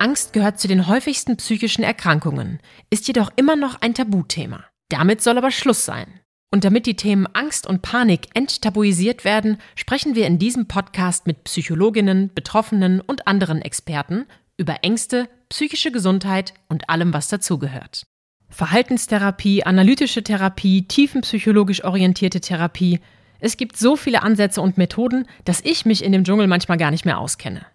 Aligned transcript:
Angst 0.00 0.32
gehört 0.32 0.58
zu 0.58 0.68
den 0.68 0.86
häufigsten 0.86 1.36
psychischen 1.36 1.82
Erkrankungen, 1.82 2.60
ist 2.90 3.08
jedoch 3.08 3.30
immer 3.36 3.56
noch 3.56 3.80
ein 3.80 3.94
Tabuthema. 3.94 4.64
Damit 4.88 5.22
soll 5.22 5.38
aber 5.38 5.50
Schluss 5.50 5.84
sein. 5.84 6.20
Und 6.50 6.64
damit 6.64 6.86
die 6.86 6.96
Themen 6.96 7.26
Angst 7.34 7.66
und 7.66 7.82
Panik 7.82 8.28
enttabuisiert 8.34 9.24
werden, 9.24 9.58
sprechen 9.74 10.14
wir 10.14 10.26
in 10.26 10.38
diesem 10.38 10.66
Podcast 10.66 11.26
mit 11.26 11.44
Psychologinnen, 11.44 12.32
Betroffenen 12.34 13.00
und 13.00 13.26
anderen 13.26 13.60
Experten 13.60 14.26
über 14.56 14.82
Ängste, 14.82 15.28
psychische 15.50 15.92
Gesundheit 15.92 16.54
und 16.68 16.88
allem, 16.88 17.12
was 17.12 17.28
dazugehört. 17.28 18.04
Verhaltenstherapie, 18.48 19.64
analytische 19.64 20.22
Therapie, 20.22 20.88
tiefenpsychologisch 20.88 21.84
orientierte 21.84 22.40
Therapie. 22.40 23.00
Es 23.40 23.58
gibt 23.58 23.76
so 23.76 23.94
viele 23.94 24.22
Ansätze 24.22 24.62
und 24.62 24.78
Methoden, 24.78 25.26
dass 25.44 25.60
ich 25.60 25.84
mich 25.84 26.02
in 26.02 26.12
dem 26.12 26.24
Dschungel 26.24 26.46
manchmal 26.46 26.78
gar 26.78 26.90
nicht 26.90 27.04
mehr 27.04 27.18
auskenne. 27.18 27.66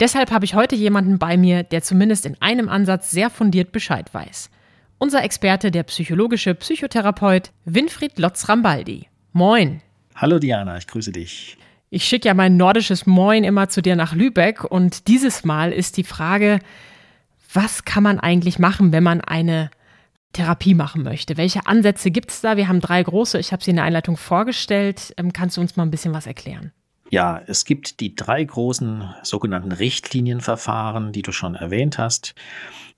Deshalb 0.00 0.30
habe 0.30 0.44
ich 0.44 0.54
heute 0.54 0.76
jemanden 0.76 1.18
bei 1.18 1.36
mir, 1.36 1.64
der 1.64 1.82
zumindest 1.82 2.24
in 2.24 2.40
einem 2.40 2.68
Ansatz 2.68 3.10
sehr 3.10 3.30
fundiert 3.30 3.72
Bescheid 3.72 4.12
weiß. 4.14 4.48
Unser 4.98 5.24
Experte, 5.24 5.72
der 5.72 5.82
psychologische 5.84 6.54
Psychotherapeut 6.54 7.50
Winfried 7.64 8.18
Lotz-Rambaldi. 8.18 9.08
Moin. 9.32 9.82
Hallo 10.14 10.38
Diana, 10.38 10.76
ich 10.76 10.86
grüße 10.86 11.10
dich. 11.10 11.56
Ich 11.90 12.04
schicke 12.04 12.28
ja 12.28 12.34
mein 12.34 12.56
nordisches 12.56 13.06
Moin 13.06 13.42
immer 13.42 13.68
zu 13.68 13.82
dir 13.82 13.96
nach 13.96 14.14
Lübeck 14.14 14.62
und 14.62 15.08
dieses 15.08 15.44
Mal 15.44 15.72
ist 15.72 15.96
die 15.96 16.04
Frage, 16.04 16.60
was 17.52 17.84
kann 17.84 18.02
man 18.02 18.20
eigentlich 18.20 18.58
machen, 18.58 18.92
wenn 18.92 19.02
man 19.02 19.20
eine 19.20 19.70
Therapie 20.32 20.74
machen 20.74 21.02
möchte? 21.02 21.36
Welche 21.36 21.66
Ansätze 21.66 22.10
gibt 22.10 22.30
es 22.30 22.40
da? 22.40 22.56
Wir 22.56 22.68
haben 22.68 22.80
drei 22.80 23.02
große, 23.02 23.38
ich 23.38 23.52
habe 23.52 23.64
sie 23.64 23.70
in 23.70 23.76
der 23.76 23.84
Einleitung 23.84 24.16
vorgestellt. 24.16 25.14
Ähm, 25.16 25.32
kannst 25.32 25.56
du 25.56 25.60
uns 25.60 25.76
mal 25.76 25.84
ein 25.84 25.90
bisschen 25.90 26.12
was 26.12 26.26
erklären? 26.26 26.72
Ja, 27.10 27.40
es 27.46 27.64
gibt 27.64 28.00
die 28.00 28.14
drei 28.14 28.44
großen 28.44 29.14
sogenannten 29.22 29.72
Richtlinienverfahren, 29.72 31.12
die 31.12 31.22
du 31.22 31.32
schon 31.32 31.54
erwähnt 31.54 31.98
hast. 31.98 32.34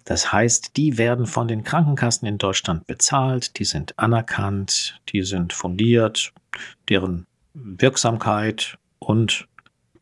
Das 0.05 0.33
heißt, 0.33 0.77
die 0.77 0.99
werden 0.99 1.27
von 1.27 1.47
den 1.47 1.63
Krankenkassen 1.63 2.27
in 2.27 2.39
Deutschland 2.39 2.87
bezahlt, 2.87 3.59
die 3.59 3.65
sind 3.65 3.99
anerkannt, 3.99 5.01
die 5.11 5.23
sind 5.23 5.53
fundiert, 5.53 6.33
deren 6.89 7.27
Wirksamkeit 7.55 8.79
und 8.99 9.47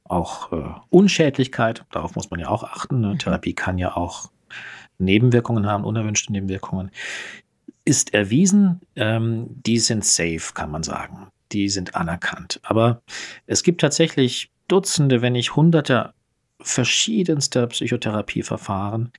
auch 0.04 0.52
äh, 0.52 0.64
Unschädlichkeit, 0.88 1.84
darauf 1.90 2.14
muss 2.14 2.30
man 2.30 2.40
ja 2.40 2.48
auch 2.48 2.64
achten. 2.64 3.00
Ne? 3.00 3.14
Mhm. 3.14 3.18
Therapie 3.18 3.52
kann 3.52 3.76
ja 3.76 3.94
auch 3.94 4.30
Nebenwirkungen 4.98 5.66
haben, 5.66 5.84
unerwünschte 5.84 6.32
Nebenwirkungen, 6.32 6.90
ist 7.84 8.14
erwiesen. 8.14 8.80
Ähm, 8.96 9.48
die 9.66 9.78
sind 9.78 10.04
safe, 10.04 10.54
kann 10.54 10.70
man 10.70 10.82
sagen 10.82 11.28
die 11.52 11.68
sind 11.68 11.94
anerkannt. 11.94 12.60
Aber 12.62 13.02
es 13.46 13.62
gibt 13.62 13.80
tatsächlich 13.80 14.50
Dutzende, 14.68 15.22
wenn 15.22 15.32
nicht 15.32 15.56
Hunderte 15.56 16.12
verschiedenster 16.60 17.66
Psychotherapieverfahren 17.66 19.12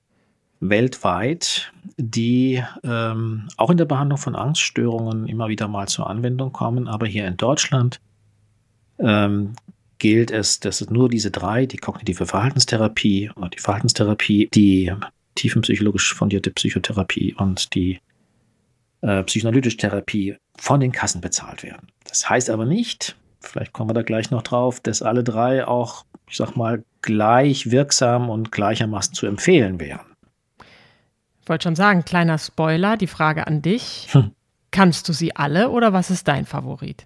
weltweit, 0.59 1.71
die 1.97 2.63
ähm, 2.83 3.47
auch 3.57 3.69
in 3.69 3.77
der 3.77 3.85
Behandlung 3.85 4.17
von 4.17 4.35
Angststörungen 4.35 5.27
immer 5.27 5.47
wieder 5.47 5.67
mal 5.67 5.87
zur 5.87 6.09
Anwendung 6.09 6.51
kommen. 6.51 6.87
Aber 6.87 7.07
hier 7.07 7.25
in 7.27 7.37
Deutschland 7.37 8.01
ähm, 8.99 9.53
gilt 9.99 10.31
es, 10.31 10.59
dass 10.59 10.81
es 10.81 10.89
nur 10.89 11.09
diese 11.09 11.31
drei, 11.31 11.65
die 11.65 11.77
kognitive 11.77 12.25
Verhaltenstherapie 12.25 13.31
und 13.35 13.55
die 13.55 13.59
Verhaltenstherapie, 13.59 14.49
die 14.53 14.91
tiefenpsychologisch 15.35 16.13
fundierte 16.13 16.51
Psychotherapie 16.51 17.33
und 17.35 17.73
die 17.73 17.99
äh, 19.01 19.23
psychoanalytische 19.23 19.77
Therapie 19.77 20.37
von 20.57 20.79
den 20.79 20.91
Kassen 20.91 21.21
bezahlt 21.21 21.63
werden. 21.63 21.87
Das 22.07 22.29
heißt 22.29 22.49
aber 22.49 22.65
nicht, 22.65 23.15
vielleicht 23.39 23.73
kommen 23.73 23.89
wir 23.89 23.93
da 23.93 24.01
gleich 24.01 24.31
noch 24.31 24.41
drauf, 24.41 24.79
dass 24.79 25.01
alle 25.01 25.23
drei 25.23 25.65
auch, 25.65 26.05
ich 26.29 26.37
sag 26.37 26.55
mal, 26.55 26.83
gleich 27.01 27.71
wirksam 27.71 28.29
und 28.29 28.51
gleichermaßen 28.51 29.13
zu 29.13 29.25
empfehlen 29.25 29.79
wären. 29.79 30.05
Ich 31.41 31.49
wollte 31.49 31.63
schon 31.63 31.75
sagen, 31.75 32.05
kleiner 32.05 32.37
Spoiler, 32.37 32.97
die 32.97 33.07
Frage 33.07 33.47
an 33.47 33.61
dich. 33.61 34.07
Hm. 34.11 34.31
Kannst 34.71 35.09
du 35.09 35.13
sie 35.13 35.35
alle 35.35 35.69
oder 35.69 35.93
was 35.93 36.11
ist 36.11 36.27
dein 36.27 36.45
Favorit? 36.45 37.05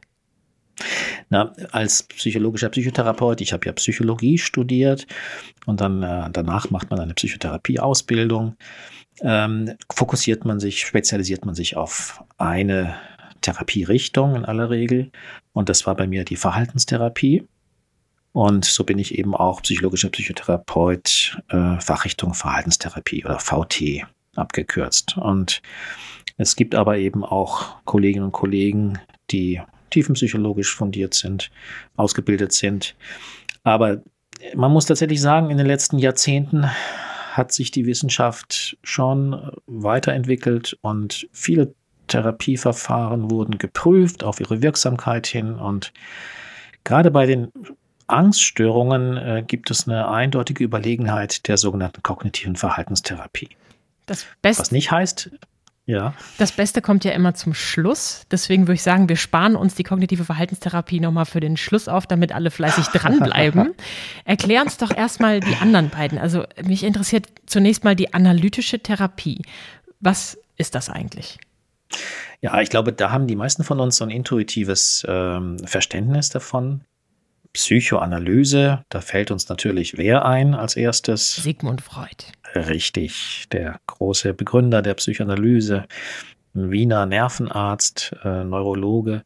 Na, 1.30 1.54
als 1.72 2.04
psychologischer 2.04 2.70
Psychotherapeut, 2.70 3.42
ich 3.42 3.54
habe 3.54 3.66
ja 3.66 3.72
Psychologie 3.74 4.38
studiert 4.38 5.08
und 5.66 5.80
dann 5.80 6.04
äh, 6.04 6.30
danach 6.32 6.70
macht 6.72 6.90
man 6.90 7.00
eine 7.00 7.14
Psychotherapieausbildung 7.14 8.58
ähm, 9.24 9.76
fokussiert 9.92 10.46
man 10.46 10.60
sich, 10.60 10.82
spezialisiert 10.82 11.46
man 11.46 11.56
sich 11.56 11.78
auf 11.78 12.24
eine 12.38 12.96
Therapierichtung 13.42 14.36
in 14.36 14.46
aller 14.46 14.70
Regel. 14.70 15.12
Und 15.54 15.70
das 15.70 15.88
war 15.88 15.96
bei 15.96 16.08
mir 16.08 16.26
die 16.26 16.36
Verhaltenstherapie. 16.36 17.48
Und 18.34 18.66
so 18.66 18.84
bin 18.84 19.00
ich 19.00 19.18
eben 19.18 19.36
auch 19.36 19.62
psychologischer 19.62 20.10
Psychotherapeut, 20.10 21.40
äh, 21.50 21.80
Fachrichtung 21.80 22.34
Verhaltenstherapie 22.34 23.24
oder 23.24 23.40
VT 23.40 24.06
abgekürzt. 24.36 25.18
Und 25.18 25.62
es 26.38 26.56
gibt 26.56 26.76
aber 26.76 26.98
eben 26.98 27.24
auch 27.24 27.84
Kolleginnen 27.86 28.26
und 28.26 28.32
Kollegen, 28.32 29.00
die 29.32 29.62
tiefenpsychologisch 29.92 30.76
fundiert 30.76 31.14
sind, 31.14 31.52
ausgebildet 31.96 32.52
sind. 32.52 32.96
Aber 33.64 34.02
man 34.56 34.72
muss 34.72 34.88
tatsächlich 34.88 35.22
sagen, 35.22 35.52
in 35.52 35.58
den 35.58 35.68
letzten 35.68 36.00
Jahrzehnten 36.00 36.66
hat 37.38 37.52
sich 37.52 37.72
die 37.72 37.86
Wissenschaft 37.86 38.78
schon 38.84 39.52
weiterentwickelt 39.66 40.78
und 40.82 41.28
viele 41.32 41.74
Therapieverfahren 42.08 43.32
wurden 43.32 43.58
geprüft 43.58 44.24
auf 44.24 44.40
ihre 44.40 44.62
Wirksamkeit 44.62 45.26
hin. 45.28 45.56
Und 45.56 45.94
gerade 46.84 47.12
bei 47.12 47.26
den 47.26 47.52
Angststörungen 48.08 49.18
äh, 49.18 49.44
gibt 49.46 49.72
es 49.72 49.88
eine 49.88 50.10
eindeutige 50.10 50.64
Überlegenheit 50.64 51.48
der 51.48 51.58
sogenannten 51.58 52.04
kognitiven 52.04 52.56
Verhaltenstherapie. 52.56 53.50
Das 54.06 54.26
Best 54.42 54.60
Was 54.60 54.72
nicht 54.72 54.92
heißt, 54.92 55.32
ja. 55.86 56.14
Das 56.38 56.54
Beste 56.54 56.82
kommt 56.82 57.04
ja 57.04 57.12
immer 57.12 57.34
zum 57.34 57.54
Schluss. 57.54 58.26
Deswegen 58.32 58.64
würde 58.64 58.76
ich 58.76 58.84
sagen, 58.84 59.10
wir 59.10 59.18
sparen 59.18 59.56
uns 59.56 59.76
die 59.76 59.84
kognitive 59.84 60.24
Verhaltenstherapie 60.24 61.02
nochmal 61.02 61.26
für 61.26 61.42
den 61.42 61.58
Schluss 61.58 61.90
auf, 61.90 62.08
damit 62.08 62.32
alle 62.32 62.52
fleißig 62.52 62.88
dranbleiben. 62.88 63.74
Erklär 64.26 64.62
uns 64.62 64.78
doch 64.78 64.96
erstmal 64.96 65.42
die 65.42 65.56
anderen 65.58 65.90
beiden. 65.90 66.18
Also 66.18 66.46
mich 66.64 66.84
interessiert 66.84 67.28
zunächst 67.46 67.84
mal 67.84 67.96
die 67.96 68.14
analytische 68.14 68.80
Therapie. 68.80 69.42
Was 70.00 70.38
ist 70.58 70.74
das 70.76 70.90
eigentlich? 70.90 71.38
Ja, 72.40 72.60
ich 72.62 72.70
glaube, 72.70 72.94
da 72.94 73.12
haben 73.12 73.28
die 73.28 73.36
meisten 73.36 73.64
von 73.64 73.80
uns 73.80 73.98
so 73.98 74.06
ein 74.06 74.10
intuitives 74.10 75.06
ähm, 75.08 75.60
Verständnis 75.60 76.30
davon. 76.30 76.86
Psychoanalyse, 77.54 78.84
da 78.90 79.02
fällt 79.02 79.32
uns 79.32 79.48
natürlich 79.48 79.98
wer 79.98 80.26
ein 80.26 80.56
als 80.56 80.76
erstes? 80.76 81.36
Sigmund 81.36 81.82
Freud. 81.82 82.26
Richtig, 82.56 83.46
der 83.52 83.80
große 83.88 84.34
Begründer 84.34 84.82
der 84.82 84.96
Psychoanalyse, 84.96 85.86
ein 86.56 86.72
Wiener 86.72 87.06
Nervenarzt, 87.06 88.16
äh, 88.24 88.44
Neurologe, 88.44 89.24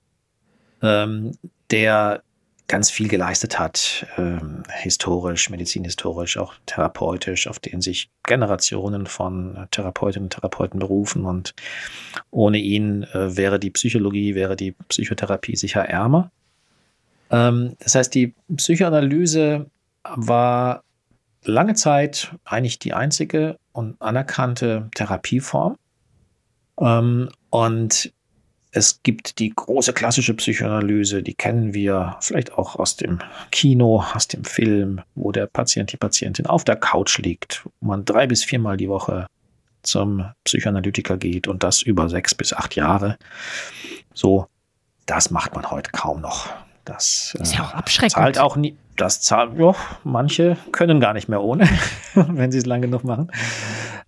ähm, 0.82 1.32
der 1.72 2.22
ganz 2.68 2.92
viel 2.92 3.08
geleistet 3.08 3.60
hat, 3.60 4.06
ähm, 4.18 4.64
historisch, 4.82 5.50
medizinhistorisch, 5.50 6.38
auch 6.38 6.54
therapeutisch, 6.66 7.48
auf 7.48 7.60
den 7.60 7.82
sich 7.82 8.10
Generationen 8.24 9.08
von 9.08 9.68
Therapeutinnen 9.72 10.26
und 10.26 10.34
Therapeuten 10.34 10.80
berufen. 10.80 11.26
Und 11.26 11.54
ohne 12.30 12.58
ihn 12.58 13.04
äh, 13.04 13.38
wäre 13.38 13.60
die 13.60 13.72
Psychologie, 13.72 14.36
wäre 14.36 14.58
die 14.58 14.74
Psychotherapie 14.90 15.56
sicher 15.56 15.86
ärmer. 15.86 16.30
Ähm, 17.32 17.76
das 17.80 17.96
heißt, 17.96 18.14
die 18.14 18.34
Psychoanalyse 18.56 19.70
war 20.16 20.84
lange 21.44 21.76
Zeit 21.76 22.34
eigentlich 22.46 22.80
die 22.80 22.94
einzige 22.94 23.58
und 23.72 24.02
anerkannte 24.02 24.90
Therapieform. 24.96 25.78
Ähm, 26.80 27.30
und 27.50 28.14
es 28.72 29.02
gibt 29.02 29.40
die 29.40 29.50
große 29.50 29.94
klassische 29.94 30.34
Psychoanalyse, 30.34 31.24
die 31.24 31.34
kennen 31.34 31.74
wir 31.74 32.18
vielleicht 32.20 32.54
auch 32.54 32.76
aus 32.76 32.98
dem 32.98 33.20
Kino, 33.52 34.04
aus 34.14 34.28
dem 34.28 34.44
Film, 34.44 35.02
wo 35.16 35.32
der 35.32 35.48
Patient, 35.48 35.92
die 35.92 35.98
Patientin 35.98 36.46
auf 36.46 36.64
der 36.64 36.76
Couch 36.76 37.18
liegt, 37.18 37.66
wo 37.80 37.88
man 37.88 38.06
drei 38.06 38.28
bis 38.28 38.44
viermal 38.44 38.78
die 38.78 38.90
Woche 38.90 39.28
zum 39.84 40.26
Psychoanalytiker 40.44 41.18
geht 41.18 41.48
und 41.48 41.64
das 41.64 41.82
über 41.82 42.10
sechs 42.10 42.36
bis 42.36 42.54
acht 42.54 42.76
Jahre. 42.76 43.18
So, 44.14 44.48
das 45.06 45.32
macht 45.32 45.56
man 45.56 45.72
heute 45.72 45.92
kaum 45.92 46.22
noch. 46.22 46.50
Das 46.88 47.36
ist 47.40 47.54
ja 47.54 47.64
auch 47.66 47.74
äh, 47.74 47.78
abschreckend. 47.78 48.14
zahlt 48.14 48.40
auch 48.40 48.56
nie. 48.56 48.76
Das 48.96 49.22
zahlt, 49.22 49.60
ja, 49.60 49.76
manche 50.04 50.58
können 50.72 51.00
gar 51.00 51.14
nicht 51.14 51.28
mehr 51.30 51.42
ohne, 51.44 51.70
wenn 52.16 52.52
sie 52.52 52.58
es 52.58 52.66
lang 52.66 52.82
genug 52.82 53.04
machen. 53.04 53.32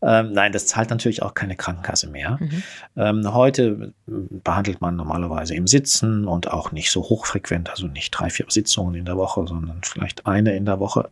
Ähm, 0.02 0.32
nein, 0.32 0.52
das 0.54 0.66
zahlt 0.66 0.90
natürlich 0.90 1.22
auch 1.22 1.34
keine 1.34 1.56
Krankenkasse 1.56 2.10
mehr. 2.10 2.38
Mhm. 2.40 2.64
Ähm, 2.96 3.34
heute 3.34 3.94
behandelt 4.08 4.82
man 4.82 4.96
normalerweise 4.96 5.56
im 5.56 5.68
Sitzen 5.68 6.26
und 6.26 6.50
auch 6.52 6.72
nicht 6.72 6.90
so 6.90 7.02
hochfrequent, 7.02 7.70
also 7.70 7.88
nicht 7.88 8.12
drei, 8.12 8.30
vier 8.30 8.46
Sitzungen 8.48 8.96
in 8.96 9.06
der 9.06 9.18
Woche, 9.18 9.46
sondern 9.46 9.82
vielleicht 9.84 10.26
eine 10.26 10.56
in 10.56 10.66
der 10.66 10.80
Woche. 10.80 11.10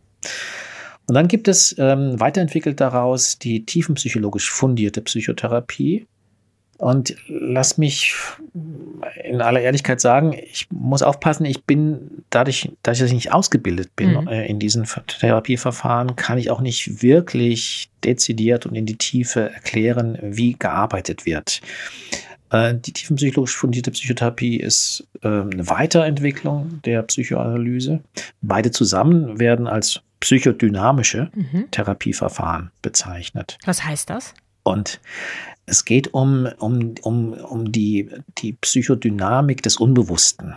Und 1.06 1.14
dann 1.14 1.28
gibt 1.28 1.48
es 1.48 1.74
ähm, 1.78 2.18
weiterentwickelt 2.18 2.80
daraus 2.80 3.38
die 3.38 3.64
tiefenpsychologisch 3.64 4.50
fundierte 4.50 5.02
Psychotherapie. 5.02 6.06
Und 6.78 7.16
lass 7.28 7.76
mich 7.76 8.14
in 9.24 9.40
aller 9.42 9.60
Ehrlichkeit 9.60 10.00
sagen, 10.00 10.32
ich 10.32 10.68
muss 10.70 11.02
aufpassen, 11.02 11.44
ich 11.44 11.64
bin 11.64 12.22
dadurch, 12.30 12.70
dass 12.84 13.00
ich 13.00 13.12
nicht 13.12 13.32
ausgebildet 13.32 13.94
bin 13.96 14.12
Mhm. 14.12 14.28
äh, 14.28 14.46
in 14.46 14.60
diesen 14.60 14.84
Therapieverfahren, 14.84 16.14
kann 16.16 16.38
ich 16.38 16.50
auch 16.52 16.60
nicht 16.60 17.02
wirklich 17.02 17.90
dezidiert 18.04 18.64
und 18.64 18.76
in 18.76 18.86
die 18.86 18.96
Tiefe 18.96 19.50
erklären, 19.52 20.18
wie 20.22 20.54
gearbeitet 20.56 21.26
wird. 21.26 21.60
Äh, 22.50 22.74
Die 22.74 22.92
tiefenpsychologisch 22.92 23.56
fundierte 23.56 23.90
Psychotherapie 23.90 24.56
ist 24.56 25.04
äh, 25.22 25.26
eine 25.28 25.68
Weiterentwicklung 25.68 26.80
der 26.84 27.02
Psychoanalyse. 27.02 28.00
Beide 28.40 28.70
zusammen 28.70 29.38
werden 29.40 29.66
als 29.66 30.00
psychodynamische 30.20 31.30
Mhm. 31.34 31.70
Therapieverfahren 31.72 32.70
bezeichnet. 32.82 33.58
Was 33.66 33.84
heißt 33.84 34.10
das? 34.10 34.34
Und 34.68 35.00
es 35.66 35.84
geht 35.84 36.14
um, 36.14 36.48
um, 36.58 36.94
um, 37.02 37.32
um 37.32 37.72
die, 37.72 38.10
die 38.38 38.52
Psychodynamik 38.52 39.62
des 39.62 39.76
Unbewussten. 39.76 40.54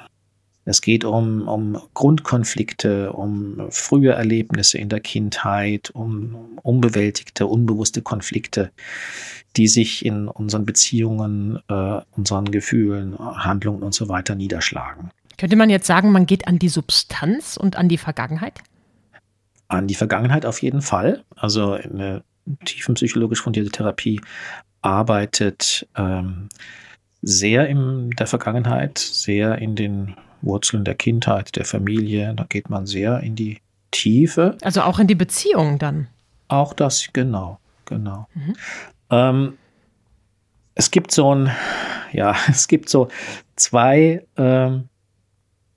Es 0.63 0.81
geht 0.81 1.03
um, 1.03 1.47
um 1.47 1.81
Grundkonflikte, 1.95 3.13
um 3.13 3.67
frühe 3.71 4.11
Erlebnisse 4.11 4.77
in 4.77 4.89
der 4.89 4.99
Kindheit, 4.99 5.89
um 5.89 6.59
unbewältigte, 6.61 7.47
unbewusste 7.47 8.03
Konflikte, 8.03 8.71
die 9.57 9.67
sich 9.67 10.05
in 10.05 10.27
unseren 10.27 10.65
Beziehungen, 10.65 11.59
äh, 11.67 12.01
unseren 12.11 12.45
Gefühlen, 12.45 13.17
Handlungen 13.17 13.81
und 13.81 13.95
so 13.95 14.07
weiter 14.07 14.35
niederschlagen. 14.35 15.09
Könnte 15.37 15.55
man 15.55 15.71
jetzt 15.71 15.87
sagen, 15.87 16.11
man 16.11 16.27
geht 16.27 16.47
an 16.47 16.59
die 16.59 16.69
Substanz 16.69 17.57
und 17.57 17.75
an 17.75 17.89
die 17.89 17.97
Vergangenheit? 17.97 18.59
An 19.67 19.87
die 19.87 19.95
Vergangenheit 19.95 20.45
auf 20.45 20.61
jeden 20.61 20.83
Fall. 20.83 21.23
Also 21.35 21.71
eine 21.71 22.23
tiefenpsychologisch 22.65 23.41
fundierte 23.41 23.71
Therapie 23.71 24.21
arbeitet 24.81 25.87
ähm, 25.95 26.49
sehr 27.21 27.67
in 27.67 28.09
der 28.11 28.27
Vergangenheit, 28.27 28.97
sehr 28.97 29.59
in 29.59 29.75
den 29.75 30.15
Wurzeln 30.41 30.83
der 30.83 30.95
Kindheit, 30.95 31.55
der 31.55 31.65
Familie. 31.65 32.33
Da 32.35 32.45
geht 32.45 32.69
man 32.69 32.85
sehr 32.85 33.19
in 33.19 33.35
die 33.35 33.59
Tiefe. 33.91 34.57
Also 34.61 34.81
auch 34.81 34.99
in 34.99 35.07
die 35.07 35.15
Beziehung 35.15 35.77
dann. 35.77 36.07
Auch 36.47 36.73
das, 36.73 37.09
genau, 37.13 37.59
genau. 37.85 38.27
Mhm. 38.33 38.55
Ähm, 39.11 39.57
es 40.73 40.89
gibt 40.89 41.11
so 41.11 41.35
ein, 41.35 41.51
ja, 42.11 42.35
es 42.49 42.67
gibt 42.67 42.89
so 42.89 43.09
zwei, 43.55 44.25
ähm, 44.37 44.89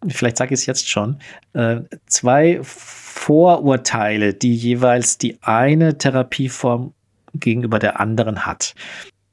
vielleicht 0.08 0.36
sage 0.36 0.54
ich 0.54 0.60
es 0.60 0.66
jetzt 0.66 0.88
schon, 0.88 1.18
äh, 1.52 1.80
zwei 2.06 2.60
Vorurteile, 2.62 4.34
die 4.34 4.54
jeweils 4.54 5.18
die 5.18 5.38
eine 5.42 5.98
Therapieform 5.98 6.92
gegenüber 7.34 7.78
der 7.78 8.00
anderen 8.00 8.46
hat. 8.46 8.74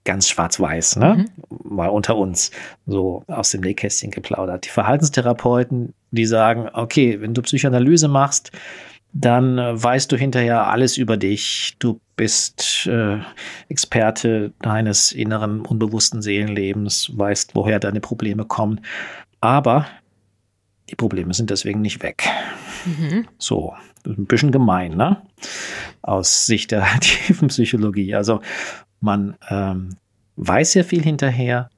Ganz 0.04 0.30
schwarz-weiß, 0.30 0.96
ne? 0.96 1.26
Mal 1.64 1.90
unter 1.90 2.18
uns, 2.18 2.50
so 2.88 3.24
aus 3.28 3.52
dem 3.52 3.62
Nähkästchen 3.62 4.10
geplaudert. 4.10 4.66
Die 4.66 4.70
Verhaltenstherapeuten, 4.70 5.94
die 6.10 6.26
sagen, 6.26 6.70
okay, 6.74 7.22
wenn 7.22 7.36
du 7.36 7.44
Psychoanalyse 7.44 8.08
machst, 8.08 8.52
dann 9.14 9.58
äh, 9.58 9.84
weißt 9.84 10.12
du 10.12 10.18
hinterher 10.18 10.68
alles 10.68 10.98
über 10.98 11.18
dich. 11.18 11.76
Du 11.80 12.00
bist 12.16 12.88
äh, 12.88 13.18
Experte 13.68 14.54
deines 14.62 15.12
inneren, 15.12 15.62
unbewussten 15.62 16.22
Seelenlebens, 16.22 17.12
weißt, 17.16 17.56
woher 17.56 17.80
deine 17.80 18.00
Probleme 18.00 18.46
kommen. 18.46 18.82
Aber 19.42 19.88
die 20.92 20.96
Probleme 20.96 21.34
sind 21.34 21.50
deswegen 21.50 21.82
nicht 21.82 22.04
weg. 22.04 22.24
Mhm. 22.86 23.28
So, 23.38 23.74
ein 24.06 24.26
bisschen 24.26 24.52
gemein, 24.52 24.96
ne? 24.96 25.22
Aus 26.02 26.46
Sicht 26.46 26.72
der 26.72 26.86
tiefen 27.00 27.48
Psychologie. 27.48 28.14
Also 28.14 28.42
man 29.00 29.38
ähm, 29.50 29.96
weiß 30.36 30.74
sehr 30.74 30.84
viel 30.84 31.02
hinterher, 31.02 31.70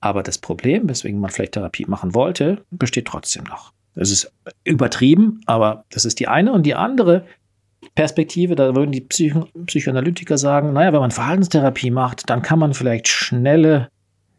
aber 0.00 0.22
das 0.22 0.38
Problem, 0.38 0.88
weswegen 0.88 1.20
man 1.20 1.30
vielleicht 1.30 1.52
Therapie 1.52 1.84
machen 1.86 2.14
wollte, 2.14 2.64
besteht 2.70 3.06
trotzdem 3.06 3.44
noch. 3.44 3.72
Es 3.94 4.10
ist 4.10 4.32
übertrieben, 4.64 5.42
aber 5.46 5.84
das 5.90 6.04
ist 6.04 6.18
die 6.18 6.28
eine. 6.28 6.52
Und 6.52 6.64
die 6.64 6.74
andere 6.74 7.26
Perspektive, 7.94 8.54
da 8.54 8.74
würden 8.74 8.92
die 8.92 9.02
Psycho 9.02 9.48
Psychoanalytiker 9.66 10.38
sagen, 10.38 10.72
naja, 10.72 10.92
wenn 10.92 11.00
man 11.00 11.10
Verhaltenstherapie 11.10 11.90
macht, 11.90 12.30
dann 12.30 12.42
kann 12.42 12.58
man 12.58 12.74
vielleicht 12.74 13.08
schnelle, 13.08 13.88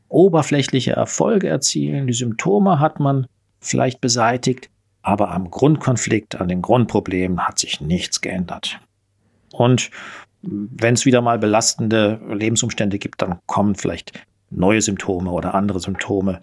oberflächliche 0.09 0.93
Erfolge 0.93 1.49
erzielen. 1.49 2.07
Die 2.07 2.13
Symptome 2.13 2.79
hat 2.79 2.99
man 2.99 3.27
vielleicht 3.63 4.01
beseitigt, 4.01 4.69
aber 5.01 5.31
am 5.31 5.49
Grundkonflikt, 5.51 6.39
an 6.39 6.47
den 6.47 6.61
Grundproblemen 6.61 7.45
hat 7.45 7.59
sich 7.59 7.81
nichts 7.81 8.21
geändert. 8.21 8.79
Und 9.51 9.91
wenn 10.41 10.93
es 10.93 11.05
wieder 11.05 11.21
mal 11.21 11.39
belastende 11.39 12.19
Lebensumstände 12.29 12.99
gibt, 12.99 13.21
dann 13.21 13.39
kommen 13.45 13.75
vielleicht 13.75 14.13
neue 14.49 14.81
Symptome 14.81 15.31
oder 15.31 15.55
andere 15.55 15.79
Symptome 15.79 16.41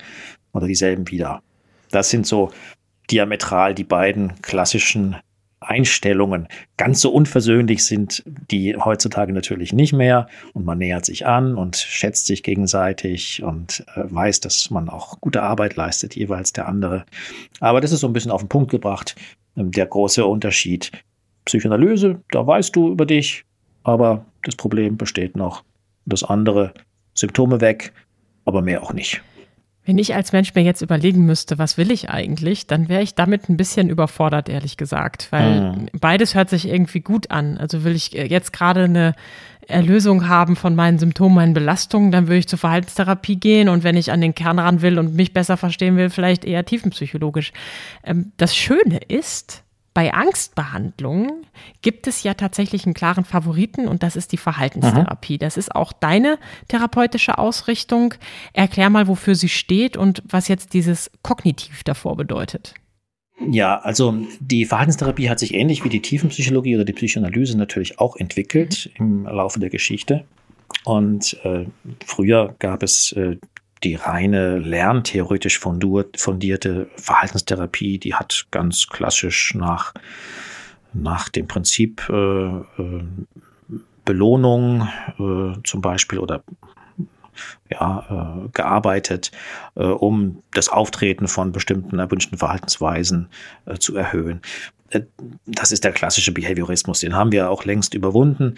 oder 0.53 0.67
dieselben 0.67 1.09
wieder. 1.11 1.43
Das 1.91 2.11
sind 2.11 2.27
so 2.27 2.51
diametral 3.11 3.75
die 3.75 3.85
beiden 3.85 4.41
klassischen 4.43 5.17
Einstellungen. 5.61 6.49
Ganz 6.79 7.03
so 7.03 7.11
unversöhnlich 7.11 7.85
sind 7.85 8.23
die 8.51 8.77
heutzutage 8.77 9.33
natürlich 9.33 9.73
nicht 9.73 9.93
mehr 9.93 10.27
und 10.55 10.65
man 10.65 10.79
nähert 10.79 11.05
sich 11.05 11.27
an 11.27 11.55
und 11.55 11.77
schätzt 11.77 12.27
sich 12.27 12.43
gegenseitig 12.43 13.43
und 13.43 13.85
äh, 13.95 14.03
weiß, 14.05 14.41
dass 14.41 14.71
man 14.71 14.89
auch 14.89 15.21
gute 15.21 15.43
Arbeit 15.43 15.77
leistet, 15.77 16.17
jeweils 16.17 16.53
der 16.53 16.67
andere. 16.67 17.05
Aber 17.61 17.81
das 17.81 17.93
ist 17.93 18.01
so 18.01 18.07
ein 18.07 18.15
bisschen 18.15 18.31
auf 18.31 18.43
den 18.43 18.49
Punkt 18.49 18.71
gebracht. 18.71 19.17
Ähm, 19.57 19.71
Der 19.71 19.87
große 19.87 20.25
Unterschied. 20.25 20.91
Psychoanalyse, 21.45 22.21
da 22.31 22.47
weißt 22.47 22.75
du 22.77 22.93
über 22.93 23.07
dich, 23.07 23.45
aber 23.83 24.25
das 24.43 24.57
Problem 24.57 24.97
besteht 24.97 25.37
noch. 25.37 25.65
Das 26.07 26.23
andere, 26.23 26.75
Symptome 27.15 27.61
weg, 27.61 27.93
aber 28.45 28.63
mehr 28.63 28.83
auch 28.83 28.93
nicht. 28.93 29.23
Wenn 29.85 29.97
ich 29.99 30.15
als 30.15 30.33
Mensch 30.33 30.55
mir 30.55 30.63
jetzt 30.63 30.83
überlegen 30.83 31.25
müsste, 31.25 31.59
was 31.59 31.79
will 31.79 31.91
ich 31.91 32.11
eigentlich, 32.11 32.67
dann 32.67 32.89
wäre 32.89 33.03
ich 33.03 33.15
damit 33.15 33.49
ein 33.49 33.57
bisschen 33.57 33.89
überfordert, 33.89 34.49
ehrlich 34.49 34.77
gesagt, 34.77 35.29
weil 35.31 35.61
Mhm. 35.61 35.87
beides 35.99 36.35
hört 36.35 36.51
sich 36.51 36.69
irgendwie 36.69 37.01
gut 37.01 37.31
an. 37.31 37.57
Also 37.59 37.83
will 37.83 37.95
ich 37.97 38.17
äh, 38.17 38.27
jetzt 38.27 38.53
gerade 38.53 38.85
eine 38.85 39.15
Erlösung 39.67 40.29
haben 40.29 40.57
von 40.57 40.75
meinen 40.75 40.99
Symptomen, 40.99 41.35
meinen 41.35 41.55
Belastungen, 41.55 42.11
dann 42.11 42.27
würde 42.27 42.39
ich 42.39 42.49
zur 42.49 42.59
Verhaltenstherapie 42.59 43.37
gehen 43.37 43.69
und 43.69 43.83
wenn 43.85 43.97
ich 43.97 44.13
an 44.13 44.21
den 44.21 44.35
Kern 44.35 44.59
ran 44.59 44.83
will 44.83 44.99
und 44.99 45.15
mich 45.15 45.33
besser 45.33 45.57
verstehen 45.57 45.97
will, 45.97 46.11
vielleicht 46.11 46.45
eher 46.45 46.65
tiefenpsychologisch. 46.65 47.53
Ähm, 48.05 48.33
Das 48.37 48.55
Schöne 48.57 48.99
ist, 49.09 49.63
bei 49.93 50.15
Angstbehandlungen 50.15 51.47
gibt 51.83 52.07
es 52.07 52.23
ja 52.23 52.35
tatsächlich 52.35 52.85
einen 52.85 52.95
klaren 52.95 53.25
Favoriten 53.25 53.89
und 53.89 54.03
das 54.03 54.15
ist 54.15 54.33
die 54.33 54.37
Verhaltenstherapie. 54.37 55.37
Das 55.37 55.57
ist 55.57 55.75
auch 55.75 55.93
deine 55.93 56.39
therapeutische 56.69 57.39
Ausrichtung. 57.39 58.15
Erklär 58.53 58.89
mal, 58.89 59.09
wofür 59.09 59.35
sie 59.35 59.49
steht 59.49 59.97
und 59.97 60.23
was 60.29 60.49
jetzt 60.49 60.75
dieses 60.75 61.11
Kognitiv 61.23 61.83
davor 61.83 62.17
bedeutet. 62.17 62.75
Ja, 63.49 63.79
also 63.79 64.15
die 64.39 64.67
Verhaltenstherapie 64.67 65.31
hat 65.31 65.39
sich 65.39 65.55
ähnlich 65.55 65.83
wie 65.83 65.89
die 65.89 66.03
Tiefenpsychologie 66.03 66.77
oder 66.77 66.85
die 66.85 66.93
Psychoanalyse 66.93 67.57
natürlich 67.57 67.99
auch 67.99 68.17
entwickelt 68.17 68.91
im 68.97 69.25
Laufe 69.25 69.59
der 69.59 69.71
Geschichte. 69.71 70.25
Und 70.85 71.39
äh, 71.45 71.67
früher 72.05 72.55
gab 72.59 72.83
es 72.83 73.13
äh, 73.13 73.39
die 73.83 73.95
reine 73.95 74.59
lerntheoretisch 74.59 75.59
fundiert, 75.59 76.21
fundierte 76.21 76.89
Verhaltenstherapie, 76.97 77.99
die 77.99 78.15
hat 78.15 78.47
ganz 78.51 78.89
klassisch 78.89 79.55
nach, 79.55 79.95
nach 80.93 81.29
dem 81.29 81.47
Prinzip 81.47 82.07
äh, 82.11 82.15
äh, 82.15 83.05
Belohnung 84.05 84.89
äh, 85.19 85.61
zum 85.65 85.81
Beispiel 85.81 86.19
oder 86.19 86.43
ja, 87.71 88.45
äh, 88.45 88.49
gearbeitet, 88.53 89.31
äh, 89.77 89.85
um 89.85 90.43
das 90.53 90.69
Auftreten 90.69 91.29
von 91.29 91.53
bestimmten 91.53 91.99
erwünschten 91.99 92.39
Verhaltensweisen 92.39 93.29
äh, 93.67 93.79
zu 93.79 93.97
erhöhen. 93.97 94.43
Äh, 94.91 95.03
das 95.47 95.73
ist 95.73 95.85
der 95.85 95.93
klassische 95.93 96.33
Behaviorismus, 96.33 97.01
den 97.01 97.15
haben 97.15 97.33
wir 97.33 97.51
auch 97.51 97.65
längst 97.65 97.95
überwunden. 97.95 98.57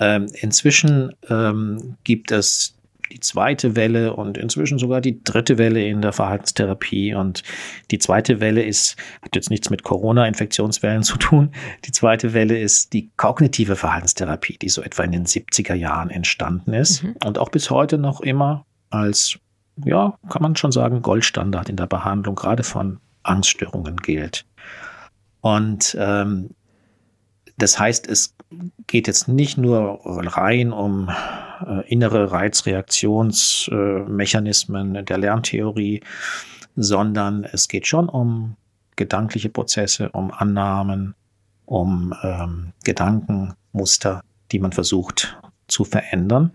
Ähm, 0.00 0.26
inzwischen 0.34 1.14
ähm, 1.28 1.96
gibt 2.02 2.32
es 2.32 2.74
die 3.14 3.20
zweite 3.20 3.76
Welle 3.76 4.14
und 4.14 4.36
inzwischen 4.36 4.78
sogar 4.78 5.00
die 5.00 5.22
dritte 5.22 5.56
Welle 5.56 5.86
in 5.86 6.02
der 6.02 6.12
Verhaltenstherapie. 6.12 7.14
Und 7.14 7.44
die 7.92 8.00
zweite 8.00 8.40
Welle 8.40 8.64
ist, 8.64 8.96
hat 9.22 9.36
jetzt 9.36 9.50
nichts 9.50 9.70
mit 9.70 9.84
Corona-Infektionswellen 9.84 11.04
zu 11.04 11.16
tun. 11.16 11.52
Die 11.84 11.92
zweite 11.92 12.34
Welle 12.34 12.58
ist 12.58 12.92
die 12.92 13.10
kognitive 13.16 13.76
Verhaltenstherapie, 13.76 14.58
die 14.58 14.68
so 14.68 14.82
etwa 14.82 15.04
in 15.04 15.12
den 15.12 15.26
70er 15.26 15.74
Jahren 15.74 16.10
entstanden 16.10 16.72
ist 16.72 17.04
Mhm. 17.04 17.14
und 17.24 17.38
auch 17.38 17.50
bis 17.50 17.70
heute 17.70 17.98
noch 17.98 18.20
immer 18.20 18.66
als, 18.90 19.38
ja, 19.84 20.18
kann 20.28 20.42
man 20.42 20.56
schon 20.56 20.72
sagen, 20.72 21.00
Goldstandard 21.00 21.68
in 21.68 21.76
der 21.76 21.86
Behandlung, 21.86 22.34
gerade 22.34 22.64
von 22.64 22.98
Angststörungen 23.22 23.96
gilt. 23.98 24.44
Und 25.40 25.96
ähm, 26.00 26.50
das 27.56 27.78
heißt, 27.78 28.08
es 28.08 28.34
geht 28.86 29.06
jetzt 29.06 29.28
nicht 29.28 29.58
nur 29.58 30.00
rein 30.04 30.72
um 30.72 31.10
äh, 31.66 31.86
innere 31.88 32.32
Reizreaktionsmechanismen 32.32 34.96
äh, 34.96 35.04
der 35.04 35.18
Lerntheorie, 35.18 36.02
sondern 36.74 37.44
es 37.44 37.68
geht 37.68 37.86
schon 37.86 38.08
um 38.08 38.56
gedankliche 38.96 39.50
Prozesse, 39.50 40.08
um 40.10 40.32
Annahmen, 40.32 41.14
um 41.64 42.12
ähm, 42.22 42.72
Gedankenmuster, 42.84 44.20
die 44.52 44.58
man 44.58 44.72
versucht 44.72 45.38
zu 45.68 45.84
verändern 45.84 46.52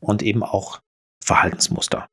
und 0.00 0.22
eben 0.22 0.42
auch 0.42 0.80
Verhaltensmuster. 1.24 2.06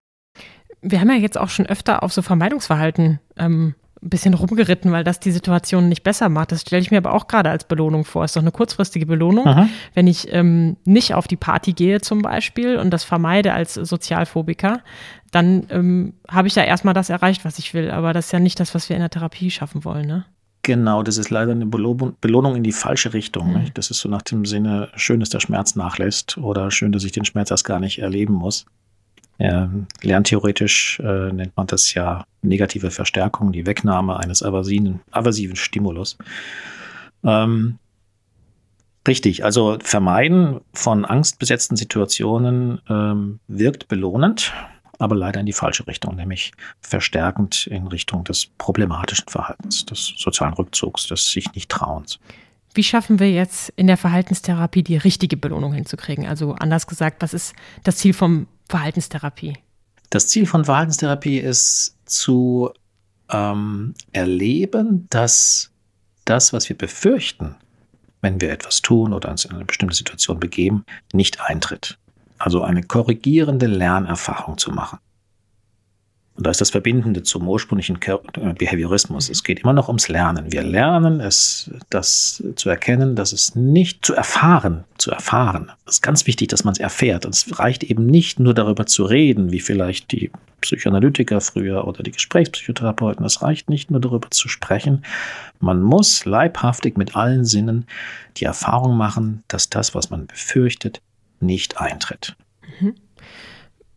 Wir 0.82 1.00
haben 1.00 1.10
ja 1.10 1.16
jetzt 1.16 1.38
auch 1.38 1.50
schon 1.50 1.66
öfter 1.66 2.04
auf 2.04 2.12
so 2.12 2.22
Vermeidungsverhalten 2.22 3.20
ähm, 3.38 3.76
ein 4.04 4.10
bisschen 4.10 4.34
rumgeritten, 4.34 4.92
weil 4.92 5.04
das 5.04 5.20
die 5.20 5.32
Situation 5.32 5.90
nicht 5.90 6.04
besser 6.04 6.30
macht. 6.30 6.52
Das 6.52 6.62
stelle 6.62 6.82
ich 6.82 6.92
mir 6.92 6.98
aber 6.98 7.14
auch 7.14 7.28
gerade 7.28 7.50
als 7.50 7.64
Belohnung 7.64 8.06
vor. 8.06 8.26
Ist 8.26 8.36
doch 8.36 8.42
eine 8.42 8.52
kurzfristige 8.52 9.06
Belohnung. 9.06 9.48
Aha. 9.48 9.70
Wenn 9.94 10.08
ich 10.08 10.32
ähm, 10.34 10.78
nicht 10.86 11.14
auf 11.14 11.28
die 11.28 11.38
Party 11.38 11.74
gehe 11.74 12.02
zum 12.02 12.22
Beispiel 12.22 12.78
und 12.78 12.92
das 12.92 13.04
vermeide 13.04 13.54
als 13.54 13.76
Sozialphobiker, 13.76 14.82
dann 15.32 15.66
ähm, 15.70 16.14
habe 16.30 16.48
ich 16.48 16.56
ja 16.56 16.64
erstmal 16.64 16.94
das 16.94 17.10
erreicht, 17.10 17.46
was 17.46 17.60
ich 17.60 17.74
will. 17.74 17.90
Aber 17.92 18.14
das 18.14 18.28
ist 18.28 18.32
ja 18.32 18.40
nicht 18.40 18.60
das, 18.60 18.76
was 18.76 18.90
wir 18.90 18.96
in 18.96 19.02
der 19.02 19.10
Therapie 19.10 19.50
schaffen 19.50 19.86
wollen, 19.86 20.06
ne? 20.06 20.26
Genau, 20.66 21.04
das 21.04 21.18
ist 21.18 21.30
leider 21.30 21.52
eine 21.52 21.66
Belohnung 21.66 22.56
in 22.56 22.64
die 22.64 22.72
falsche 22.72 23.14
Richtung. 23.14 23.52
Mhm. 23.52 23.72
Das 23.74 23.92
ist 23.92 24.00
so 24.00 24.08
nach 24.08 24.22
dem 24.22 24.46
Sinne, 24.46 24.88
schön, 24.96 25.20
dass 25.20 25.30
der 25.30 25.42
Schmerz 25.42 25.76
nachlässt 25.76 26.38
oder 26.38 26.72
schön, 26.72 26.94
dass 26.94 27.04
ich 27.04 27.12
den 27.12 27.26
Schmerz 27.26 27.52
erst 27.52 27.66
gar 27.66 27.82
nicht 27.82 28.00
erleben 28.00 28.34
muss. 28.34 28.66
Ja, 29.40 29.70
lerntheoretisch 30.02 31.00
äh, 31.00 31.32
nennt 31.32 31.58
man 31.58 31.68
das 31.68 31.94
ja 31.94 32.26
negative 32.42 32.92
Verstärkung, 32.92 33.52
die 33.52 33.66
Wegnahme 33.66 34.18
eines 34.18 34.44
aversiven, 34.44 35.02
aversiven 35.12 35.56
Stimulus. 35.56 36.18
Ähm, 37.24 37.80
richtig, 39.08 39.44
also 39.44 39.78
Vermeiden 39.82 40.62
von 40.74 41.04
angstbesetzten 41.04 41.76
Situationen 41.76 42.80
ähm, 42.88 43.40
wirkt 43.48 43.88
belohnend 43.88 44.54
aber 45.00 45.16
leider 45.16 45.40
in 45.42 45.46
die 45.46 45.54
falsche 45.54 45.86
Richtung, 45.88 46.16
nämlich 46.16 46.54
verstärkend 46.80 47.68
in 47.68 47.88
Richtung 47.88 48.24
des 48.24 48.46
problematischen 48.58 49.28
Verhaltens, 49.28 49.86
des 49.86 50.14
sozialen 50.18 50.54
Rückzugs, 50.54 51.08
des 51.08 51.26
sich 51.26 51.52
nicht 51.54 51.70
trauens. 51.70 52.20
Wie 52.74 52.84
schaffen 52.84 53.20
wir 53.20 53.32
jetzt 53.32 53.70
in 53.76 53.88
der 53.88 53.98
Verhaltenstherapie 53.98 54.84
die 54.84 54.98
richtige 54.98 55.38
Belohnung 55.38 55.74
hinzukriegen? 55.74 56.26
Also 56.26 56.54
anders 56.54 56.88
gesagt, 56.88 57.22
was 57.22 57.34
ist 57.34 57.54
das 57.84 57.98
Ziel 57.98 58.14
von 58.14 58.48
Verhaltenstherapie? 58.70 59.58
Das 60.10 60.28
Ziel 60.28 60.46
von 60.46 60.66
Verhaltenstherapie 60.66 61.38
ist 61.38 61.98
zu 62.06 62.72
ähm, 63.30 63.94
erleben, 64.12 65.08
dass 65.10 65.72
das, 66.26 66.54
was 66.54 66.70
wir 66.70 66.78
befürchten, 66.78 67.56
wenn 68.22 68.42
wir 68.42 68.52
etwas 68.52 68.82
tun 68.82 69.14
oder 69.14 69.30
uns 69.30 69.46
in 69.46 69.52
eine 69.52 69.66
bestimmte 69.66 69.96
Situation 69.96 70.40
begeben, 70.40 70.86
nicht 71.14 71.42
eintritt 71.42 71.98
also 72.44 72.62
eine 72.62 72.84
korrigierende 72.84 73.68
Lernerfahrung 73.68 74.58
zu 74.58 74.72
machen. 74.72 75.00
Und 76.36 76.48
da 76.48 76.50
ist 76.50 76.62
das 76.62 76.72
Verbindende 76.72 77.22
zum 77.22 77.48
ursprünglichen 77.48 78.00
äh, 78.02 78.54
Behaviorismus. 78.58 79.30
Es 79.30 79.44
geht 79.44 79.60
immer 79.60 79.74
noch 79.74 79.88
ums 79.88 80.08
Lernen. 80.08 80.52
Wir 80.52 80.64
lernen 80.64 81.20
es, 81.20 81.70
das 81.92 82.44
zu 82.56 82.70
erkennen, 82.70 83.16
dass 83.16 83.34
es 83.34 83.54
nicht 83.56 84.04
zu 84.04 84.16
erfahren, 84.16 84.84
zu 84.98 85.12
erfahren. 85.12 85.72
Es 85.86 85.96
ist 85.96 86.02
ganz 86.02 86.26
wichtig, 86.26 86.48
dass 86.48 86.64
man 86.64 86.72
es 86.72 86.80
erfährt. 86.80 87.26
Und 87.26 87.36
es 87.36 87.60
reicht 87.60 87.84
eben 87.84 88.08
nicht 88.08 88.40
nur 88.40 88.56
darüber 88.56 88.88
zu 88.88 89.06
reden, 89.06 89.52
wie 89.52 89.60
vielleicht 89.60 90.12
die 90.12 90.32
Psychoanalytiker 90.62 91.40
früher 91.40 91.86
oder 91.88 92.02
die 92.02 92.12
Gesprächspsychotherapeuten. 92.12 93.24
Es 93.26 93.44
reicht 93.44 93.70
nicht 93.70 93.92
nur 93.92 94.02
darüber 94.02 94.32
zu 94.32 94.48
sprechen. 94.48 95.06
Man 95.60 95.84
muss 95.84 96.26
leibhaftig 96.26 96.98
mit 96.98 97.16
allen 97.16 97.46
Sinnen 97.46 97.86
die 98.38 98.46
Erfahrung 98.46 98.98
machen, 98.98 99.44
dass 99.50 99.70
das, 99.70 99.94
was 99.94 100.10
man 100.10 100.26
befürchtet, 100.26 101.02
nicht 101.40 101.80
eintritt. 101.80 102.36
Mhm. 102.80 102.96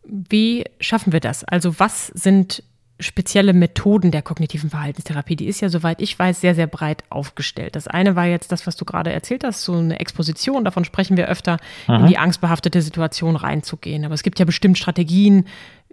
Wie 0.09 0.65
schaffen 0.79 1.13
wir 1.13 1.19
das? 1.19 1.43
Also 1.43 1.79
was 1.79 2.07
sind 2.07 2.63
spezielle 2.99 3.53
Methoden 3.53 4.11
der 4.11 4.21
kognitiven 4.21 4.69
Verhaltenstherapie? 4.69 5.35
Die 5.35 5.45
ist 5.45 5.61
ja, 5.61 5.69
soweit 5.69 6.01
ich 6.01 6.17
weiß, 6.17 6.41
sehr, 6.41 6.55
sehr 6.55 6.67
breit 6.67 7.03
aufgestellt. 7.09 7.75
Das 7.75 7.87
eine 7.87 8.15
war 8.15 8.25
jetzt 8.25 8.51
das, 8.51 8.65
was 8.65 8.75
du 8.75 8.85
gerade 8.85 9.11
erzählt 9.11 9.43
hast, 9.43 9.63
so 9.63 9.73
eine 9.73 9.99
Exposition, 9.99 10.63
davon 10.63 10.85
sprechen 10.85 11.17
wir 11.17 11.27
öfter, 11.27 11.57
Aha. 11.87 11.97
in 11.97 12.07
die 12.07 12.17
angstbehaftete 12.17 12.81
Situation 12.81 13.35
reinzugehen. 13.35 14.05
Aber 14.05 14.13
es 14.13 14.23
gibt 14.23 14.39
ja 14.39 14.45
bestimmt 14.45 14.77
Strategien, 14.77 15.45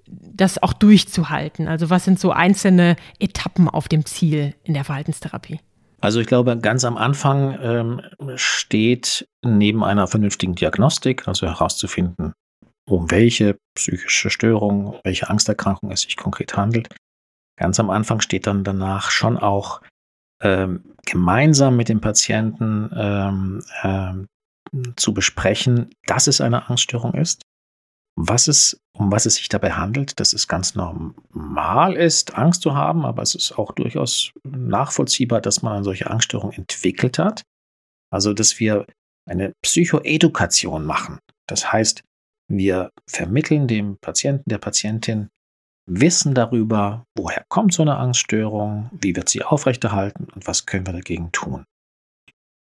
das 0.07 0.63
auch 0.63 0.73
durchzuhalten. 0.73 1.69
Also 1.69 1.91
was 1.91 2.05
sind 2.05 2.21
so 2.21 2.31
einzelne 2.31 2.97
Etappen 3.19 3.69
auf 3.69 3.89
dem 3.89 4.05
Ziel 4.07 4.55
in 4.63 4.75
der 4.75 4.85
Verhaltenstherapie? 4.85 5.61
Also 6.01 6.21
ich 6.21 6.27
glaube, 6.27 6.59
ganz 6.59 6.85
am 6.85 6.99
Anfang 6.99 7.59
ähm, 7.63 8.01
steht 8.37 9.27
neben 9.43 9.83
einer 9.83 10.07
vernünftigen 10.07 10.55
Diagnostik, 10.55 11.27
also 11.27 11.47
herauszufinden, 11.47 12.35
um 12.89 13.11
welche 13.11 13.59
psychische 13.75 14.31
Störung, 14.31 14.99
welche 15.05 15.29
Angsterkrankung 15.31 15.91
es 15.91 16.03
sich 16.03 16.17
konkret 16.17 16.57
handelt. 16.57 16.95
Ganz 17.57 17.79
am 17.81 17.91
Anfang 17.91 18.21
steht 18.21 18.47
dann 18.47 18.65
danach 18.65 19.11
schon 19.11 19.39
auch 19.39 19.81
ähm, 20.43 20.95
gemeinsam 21.07 21.77
mit 21.77 21.89
dem 21.89 22.01
Patienten 22.01 22.91
ähm, 22.95 23.63
ähm, 23.83 24.27
zu 24.97 25.15
besprechen, 25.15 25.91
dass 26.07 26.27
es 26.27 26.41
eine 26.41 26.69
Angststörung 26.69 27.15
ist 27.15 27.43
was 28.17 28.49
es, 28.49 28.81
um 28.97 29.11
was 29.11 29.27
es 29.27 29.37
sich 29.37 29.49
dabei 29.49 29.73
handelt, 29.73 30.19
dass 30.21 30.33
es 30.33 30.47
ganz 30.47 30.75
normal 30.75 31.97
ist, 31.97 32.35
Angst 32.35 32.63
zu 32.63 32.75
haben, 32.75 33.05
aber 33.05 33.23
es 33.23 33.35
ist 33.35 33.59
auch 33.59 33.73
durchaus 33.73 34.33
nachvollziehbar, 34.45 35.41
dass 35.41 35.63
man 35.63 35.75
eine 35.75 35.85
solche 35.85 36.11
Angststörung 36.11 36.53
entwickelt 36.53 37.19
hat. 37.19 37.43
Also, 38.11 38.33
dass 38.33 38.61
wir 38.61 38.87
eine 39.29 39.53
Psychoedukation 39.63 40.85
machen. 40.85 41.19
Das 41.49 41.73
heißt, 41.73 42.03
wir 42.49 42.91
vermitteln 43.09 43.67
dem 43.67 43.97
Patienten, 44.01 44.49
der 44.49 44.59
Patientin 44.59 45.29
Wissen 45.87 46.35
darüber, 46.35 47.05
woher 47.15 47.45
kommt 47.49 47.75
so 47.75 47.83
eine 47.83 47.97
Angststörung, 47.97 48.91
wie 48.93 49.15
wird 49.17 49.29
sie 49.29 49.43
aufrechterhalten 49.43 50.29
und 50.35 50.47
was 50.47 50.65
können 50.65 50.87
wir 50.87 50.95
dagegen 50.95 51.31
tun. 51.33 51.65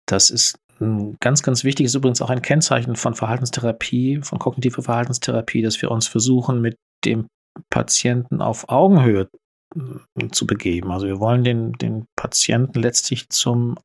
Das 0.06 0.30
ist 0.30 0.60
ein 0.80 1.18
ganz, 1.20 1.42
ganz 1.42 1.64
wichtig 1.64 1.86
ist 1.86 1.96
übrigens 1.96 2.22
auch 2.22 2.30
ein 2.30 2.42
Kennzeichen 2.42 2.96
von 2.96 3.16
Verhaltenstherapie, 3.16 4.22
von 4.22 4.40
kognitiver 4.40 4.84
Verhaltenstherapie, 4.84 5.62
dass 5.62 5.82
wir 5.82 5.90
uns 5.90 6.08
versuchen, 6.08 6.62
mit 6.62 6.78
dem 7.06 7.28
Patienten 7.70 8.42
auf 8.42 8.70
Augenhöhe 8.70 9.30
äh, 9.76 10.28
zu 10.32 10.46
begeben. 10.46 10.92
Also 10.92 11.08
wir 11.08 11.20
wollen 11.20 11.44
den, 11.44 11.74
den 11.74 12.06
Patienten 12.16 12.80
letztlich 12.80 13.30
zum 13.30 13.78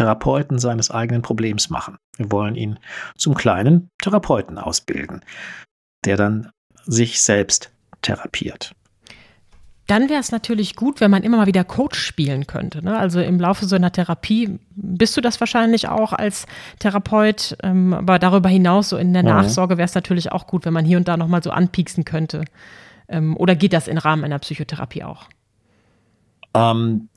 Therapeuten 0.00 0.58
seines 0.58 0.90
eigenen 0.90 1.20
Problems 1.20 1.68
machen. 1.68 1.98
Wir 2.16 2.32
wollen 2.32 2.54
ihn 2.54 2.78
zum 3.18 3.34
kleinen 3.34 3.90
Therapeuten 4.02 4.56
ausbilden, 4.56 5.20
der 6.06 6.16
dann 6.16 6.50
sich 6.86 7.20
selbst 7.20 7.70
therapiert 8.00 8.74
dann 9.86 10.08
wäre 10.08 10.20
es 10.20 10.30
natürlich 10.30 10.76
gut, 10.76 11.00
wenn 11.00 11.10
man 11.10 11.24
immer 11.24 11.38
mal 11.38 11.48
wieder 11.48 11.64
Coach 11.64 11.98
spielen 11.98 12.46
könnte. 12.46 12.80
Ne? 12.84 12.96
Also 12.96 13.20
im 13.20 13.40
Laufe 13.40 13.66
so 13.66 13.74
einer 13.74 13.90
Therapie 13.90 14.60
bist 14.76 15.16
du 15.16 15.20
das 15.20 15.40
wahrscheinlich 15.40 15.88
auch 15.88 16.12
als 16.12 16.46
Therapeut, 16.78 17.56
ähm, 17.64 17.92
aber 17.92 18.20
darüber 18.20 18.48
hinaus 18.48 18.90
so 18.90 18.96
in 18.96 19.12
der 19.12 19.24
mhm. 19.24 19.30
Nachsorge 19.30 19.78
wäre 19.78 19.86
es 19.86 19.96
natürlich 19.96 20.30
auch 20.30 20.46
gut, 20.46 20.64
wenn 20.64 20.72
man 20.72 20.84
hier 20.84 20.96
und 20.96 21.08
da 21.08 21.16
nochmal 21.16 21.42
so 21.42 21.50
anpieksen 21.50 22.04
könnte. 22.04 22.44
Ähm, 23.08 23.36
oder 23.36 23.56
geht 23.56 23.72
das 23.72 23.88
im 23.88 23.98
Rahmen 23.98 24.22
einer 24.22 24.38
Psychotherapie 24.38 25.02
auch? 25.02 25.24
Ähm, 26.54 27.08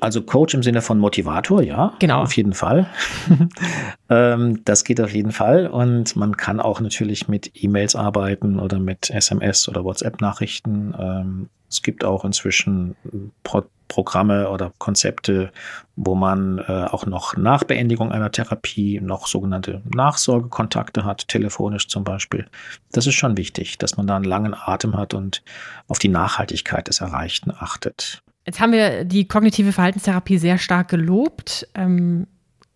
also 0.00 0.22
Coach 0.22 0.54
im 0.54 0.62
Sinne 0.62 0.80
von 0.80 0.98
Motivator, 0.98 1.62
ja. 1.62 1.92
Genau. 1.98 2.22
Auf 2.22 2.36
jeden 2.36 2.52
Fall. 2.52 2.86
ähm, 4.08 4.62
das 4.64 4.84
geht 4.84 5.00
auf 5.00 5.12
jeden 5.12 5.32
Fall. 5.32 5.66
Und 5.66 6.14
man 6.16 6.36
kann 6.36 6.60
auch 6.60 6.80
natürlich 6.80 7.28
mit 7.28 7.50
E-Mails 7.54 7.96
arbeiten 7.96 8.60
oder 8.60 8.78
mit 8.78 9.10
SMS 9.10 9.68
oder 9.68 9.84
WhatsApp-Nachrichten. 9.84 10.94
Ähm, 10.98 11.48
es 11.68 11.82
gibt 11.82 12.04
auch 12.04 12.24
inzwischen 12.24 12.96
Pro 13.42 13.64
Programme 13.88 14.50
oder 14.50 14.70
Konzepte, 14.76 15.50
wo 15.96 16.14
man 16.14 16.58
äh, 16.58 16.84
auch 16.90 17.06
noch 17.06 17.38
nach 17.38 17.64
Beendigung 17.64 18.12
einer 18.12 18.30
Therapie 18.30 19.00
noch 19.00 19.26
sogenannte 19.26 19.80
Nachsorgekontakte 19.94 21.06
hat, 21.06 21.26
telefonisch 21.28 21.88
zum 21.88 22.04
Beispiel. 22.04 22.46
Das 22.92 23.06
ist 23.06 23.14
schon 23.14 23.38
wichtig, 23.38 23.78
dass 23.78 23.96
man 23.96 24.06
da 24.06 24.16
einen 24.16 24.26
langen 24.26 24.54
Atem 24.54 24.94
hat 24.94 25.14
und 25.14 25.42
auf 25.86 25.98
die 25.98 26.10
Nachhaltigkeit 26.10 26.86
des 26.86 27.00
Erreichten 27.00 27.50
achtet. 27.50 28.22
Jetzt 28.48 28.60
haben 28.60 28.72
wir 28.72 29.04
die 29.04 29.28
kognitive 29.28 29.72
Verhaltenstherapie 29.72 30.38
sehr 30.38 30.56
stark 30.56 30.88
gelobt. 30.88 31.68
Ähm, 31.74 32.26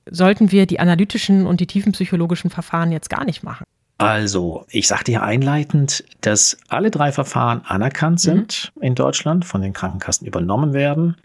sollten 0.04 0.52
wir 0.52 0.66
die 0.66 0.78
analytischen 0.78 1.46
und 1.46 1.60
die 1.60 1.66
tiefenpsychologischen 1.66 2.50
Verfahren 2.50 2.92
jetzt 2.92 3.08
gar 3.08 3.24
nicht 3.24 3.42
machen? 3.42 3.64
Also, 3.96 4.66
ich 4.68 4.86
sagte 4.86 5.12
ja 5.12 5.22
einleitend, 5.22 6.04
dass 6.20 6.58
alle 6.68 6.90
drei 6.90 7.10
Verfahren 7.10 7.62
anerkannt 7.64 8.16
mhm. 8.16 8.18
sind 8.18 8.72
mhm. 8.74 8.82
in 8.82 8.94
Deutschland, 8.96 9.46
von 9.46 9.62
den 9.62 9.72
Krankenkassen 9.72 10.26
übernommen 10.26 10.74
werden 10.74 11.16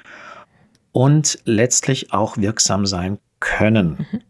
und 0.93 1.39
letztlich 1.43 2.13
auch 2.13 2.37
wirksam 2.37 2.85
sein 2.85 3.17
können. 3.41 4.07
Mhm. 4.09 4.21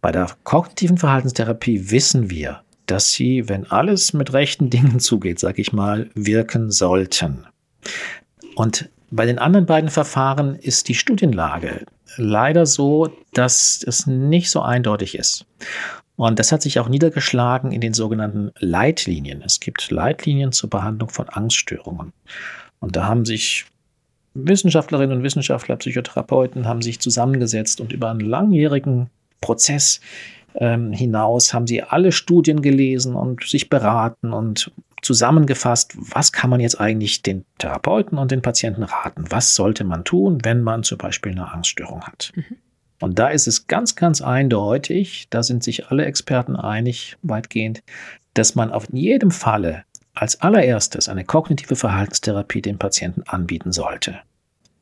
Bei 0.00 0.12
der 0.12 0.30
kognitiven 0.44 0.96
Verhaltenstherapie 0.96 1.90
wissen 1.90 2.30
wir, 2.30 2.62
dass 2.86 3.12
sie, 3.12 3.50
wenn 3.50 3.70
alles 3.70 4.14
mit 4.14 4.32
rechten 4.32 4.70
Dingen 4.70 4.98
zugeht, 4.98 5.38
sag 5.38 5.58
ich 5.58 5.74
mal, 5.74 6.08
wirken 6.14 6.70
sollten. 6.70 7.46
Und 8.54 8.88
Bei 9.10 9.24
den 9.24 9.38
anderen 9.38 9.66
beiden 9.66 9.90
Verfahren 9.90 10.56
ist 10.56 10.88
die 10.88 10.94
Studienlage 10.94 11.86
leider 12.16 12.66
so, 12.66 13.10
dass 13.32 13.82
es 13.86 14.06
nicht 14.06 14.50
so 14.50 14.60
eindeutig 14.60 15.16
ist. 15.16 15.46
Und 16.16 16.38
das 16.38 16.50
hat 16.52 16.62
sich 16.62 16.80
auch 16.80 16.88
niedergeschlagen 16.88 17.70
in 17.70 17.80
den 17.80 17.94
sogenannten 17.94 18.50
Leitlinien. 18.58 19.40
Es 19.42 19.60
gibt 19.60 19.90
Leitlinien 19.90 20.52
zur 20.52 20.68
Behandlung 20.68 21.10
von 21.10 21.28
Angststörungen. 21.28 22.12
Und 22.80 22.96
da 22.96 23.04
haben 23.04 23.24
sich 23.24 23.66
Wissenschaftlerinnen 24.34 25.18
und 25.18 25.22
Wissenschaftler, 25.22 25.76
Psychotherapeuten 25.76 26.66
haben 26.66 26.82
sich 26.82 27.00
zusammengesetzt 27.00 27.80
und 27.80 27.92
über 27.92 28.10
einen 28.10 28.20
langjährigen 28.20 29.10
Prozess 29.40 30.00
ähm, 30.54 30.92
hinaus 30.92 31.54
haben 31.54 31.66
sie 31.66 31.82
alle 31.82 32.12
Studien 32.12 32.62
gelesen 32.62 33.14
und 33.14 33.44
sich 33.44 33.68
beraten 33.68 34.32
und 34.32 34.72
zusammengefasst, 35.02 35.94
was 35.96 36.32
kann 36.32 36.50
man 36.50 36.60
jetzt 36.60 36.80
eigentlich 36.80 37.22
den 37.22 37.44
Therapeuten 37.58 38.18
und 38.18 38.30
den 38.30 38.42
Patienten 38.42 38.82
raten? 38.82 39.24
Was 39.30 39.54
sollte 39.54 39.84
man 39.84 40.04
tun, 40.04 40.38
wenn 40.42 40.62
man 40.62 40.82
zum 40.82 40.98
Beispiel 40.98 41.32
eine 41.32 41.52
Angststörung 41.52 42.02
hat? 42.02 42.32
Mhm. 42.34 42.56
Und 43.00 43.18
da 43.18 43.28
ist 43.28 43.46
es 43.46 43.66
ganz, 43.66 43.94
ganz 43.94 44.20
eindeutig, 44.20 45.28
da 45.30 45.42
sind 45.42 45.62
sich 45.62 45.88
alle 45.88 46.04
Experten 46.04 46.56
einig, 46.56 47.16
weitgehend, 47.22 47.82
dass 48.34 48.54
man 48.54 48.72
auf 48.72 48.88
jedem 48.92 49.30
Falle 49.30 49.84
als 50.14 50.40
allererstes 50.40 51.08
eine 51.08 51.24
kognitive 51.24 51.76
Verhaltenstherapie 51.76 52.62
dem 52.62 52.78
Patienten 52.78 53.22
anbieten 53.22 53.72
sollte. 53.72 54.18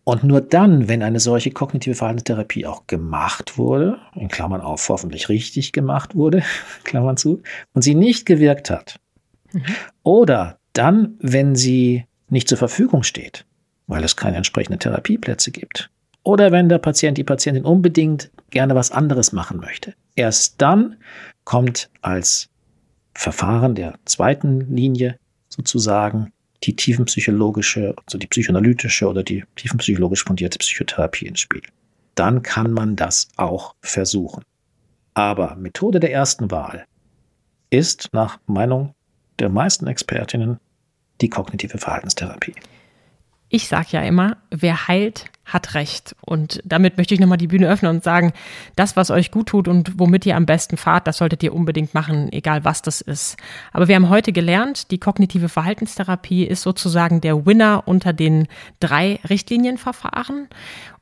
Und 0.04 0.22
nur 0.22 0.40
dann, 0.40 0.88
wenn 0.88 1.02
eine 1.02 1.18
solche 1.18 1.50
kognitive 1.50 1.96
Verhaltenstherapie 1.96 2.64
auch 2.64 2.86
gemacht 2.86 3.58
wurde, 3.58 3.98
in 4.14 4.28
Klammern 4.28 4.60
auf 4.60 4.88
hoffentlich 4.88 5.28
richtig 5.28 5.72
gemacht 5.72 6.14
wurde, 6.14 6.42
Klammern 6.84 7.16
zu, 7.16 7.42
und 7.74 7.82
sie 7.82 7.94
nicht 7.94 8.24
gewirkt 8.24 8.70
hat, 8.70 9.00
mhm. 9.56 9.74
oder 10.02 10.58
dann, 10.72 11.14
wenn 11.20 11.54
sie 11.56 12.04
nicht 12.28 12.48
zur 12.48 12.58
Verfügung 12.58 13.02
steht, 13.02 13.44
weil 13.86 14.04
es 14.04 14.16
keine 14.16 14.36
entsprechenden 14.36 14.80
Therapieplätze 14.80 15.50
gibt, 15.50 15.90
oder 16.26 16.50
wenn 16.50 16.68
der 16.68 16.78
Patient, 16.78 17.16
die 17.16 17.22
Patientin 17.22 17.64
unbedingt 17.64 18.32
gerne 18.50 18.74
was 18.74 18.90
anderes 18.90 19.32
machen 19.32 19.58
möchte. 19.58 19.94
Erst 20.16 20.60
dann 20.60 20.96
kommt 21.44 21.88
als 22.02 22.48
Verfahren 23.14 23.76
der 23.76 23.94
zweiten 24.06 24.74
Linie 24.74 25.20
sozusagen 25.48 26.32
die 26.64 26.74
tiefenpsychologische, 26.74 27.94
also 28.04 28.18
die 28.18 28.26
psychoanalytische 28.26 29.06
oder 29.06 29.22
die 29.22 29.44
tiefenpsychologisch 29.54 30.24
fundierte 30.24 30.58
Psychotherapie 30.58 31.26
ins 31.26 31.38
Spiel. 31.38 31.62
Dann 32.16 32.42
kann 32.42 32.72
man 32.72 32.96
das 32.96 33.28
auch 33.36 33.76
versuchen. 33.80 34.42
Aber 35.14 35.54
Methode 35.54 36.00
der 36.00 36.12
ersten 36.12 36.50
Wahl 36.50 36.86
ist 37.70 38.08
nach 38.12 38.40
Meinung 38.46 38.95
der 39.38 39.48
meisten 39.48 39.86
Expertinnen 39.86 40.58
die 41.20 41.30
kognitive 41.30 41.78
Verhaltenstherapie. 41.78 42.54
Ich 43.48 43.68
sage 43.68 43.88
ja 43.92 44.00
immer, 44.00 44.38
wer 44.50 44.88
heilt, 44.88 45.26
hat 45.44 45.74
recht. 45.74 46.16
Und 46.20 46.60
damit 46.64 46.96
möchte 46.96 47.14
ich 47.14 47.20
nochmal 47.20 47.38
die 47.38 47.46
Bühne 47.46 47.68
öffnen 47.68 47.94
und 47.94 48.02
sagen, 48.02 48.32
das, 48.74 48.96
was 48.96 49.12
euch 49.12 49.30
gut 49.30 49.46
tut 49.46 49.68
und 49.68 49.98
womit 50.00 50.26
ihr 50.26 50.36
am 50.36 50.46
besten 50.46 50.76
fahrt, 50.76 51.06
das 51.06 51.18
solltet 51.18 51.44
ihr 51.44 51.54
unbedingt 51.54 51.94
machen, 51.94 52.32
egal 52.32 52.64
was 52.64 52.82
das 52.82 53.00
ist. 53.00 53.36
Aber 53.72 53.86
wir 53.86 53.94
haben 53.94 54.08
heute 54.08 54.32
gelernt, 54.32 54.90
die 54.90 54.98
kognitive 54.98 55.48
Verhaltenstherapie 55.48 56.44
ist 56.44 56.62
sozusagen 56.62 57.20
der 57.20 57.46
Winner 57.46 57.84
unter 57.86 58.12
den 58.12 58.48
drei 58.80 59.20
Richtlinienverfahren. 59.28 60.48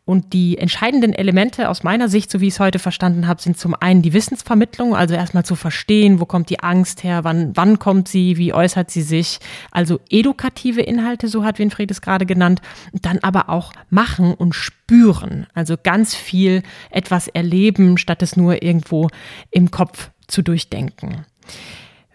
Und 0.06 0.34
die 0.34 0.58
entscheidenden 0.58 1.14
Elemente 1.14 1.70
aus 1.70 1.82
meiner 1.82 2.10
Sicht, 2.10 2.30
so 2.30 2.42
wie 2.42 2.48
ich 2.48 2.54
es 2.54 2.60
heute 2.60 2.78
verstanden 2.78 3.26
habe, 3.26 3.40
sind 3.40 3.56
zum 3.56 3.74
einen 3.74 4.02
die 4.02 4.12
Wissensvermittlung, 4.12 4.94
also 4.94 5.14
erstmal 5.14 5.46
zu 5.46 5.56
verstehen, 5.56 6.20
wo 6.20 6.26
kommt 6.26 6.50
die 6.50 6.60
Angst 6.60 7.04
her, 7.04 7.24
wann, 7.24 7.56
wann 7.56 7.78
kommt 7.78 8.08
sie, 8.08 8.36
wie 8.36 8.52
äußert 8.52 8.90
sie 8.90 9.00
sich, 9.00 9.38
also 9.70 10.00
edukative 10.10 10.82
Inhalte, 10.82 11.28
so 11.28 11.42
hat 11.42 11.58
Winfried 11.58 11.90
es 11.90 12.02
gerade 12.02 12.26
genannt, 12.26 12.60
dann 12.92 13.18
aber 13.20 13.48
auch 13.48 13.72
machen 13.88 14.34
und 14.34 14.54
spüren, 14.54 15.46
also 15.54 15.76
ganz 15.82 16.14
viel 16.14 16.62
etwas 16.90 17.28
erleben, 17.28 17.96
statt 17.96 18.22
es 18.22 18.36
nur 18.36 18.62
irgendwo 18.62 19.08
im 19.50 19.70
Kopf 19.70 20.10
zu 20.26 20.42
durchdenken. 20.42 21.24